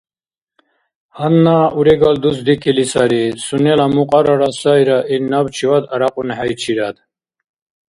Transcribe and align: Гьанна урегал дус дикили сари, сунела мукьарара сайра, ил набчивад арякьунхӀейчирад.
Гьанна 1.17 1.59
урегал 1.77 2.15
дус 2.23 2.37
дикили 2.47 2.85
сари, 2.91 3.23
сунела 3.45 3.85
мукьарара 3.95 4.49
сайра, 4.59 4.99
ил 5.13 5.23
набчивад 5.31 5.83
арякьунхӀейчирад. 5.93 6.95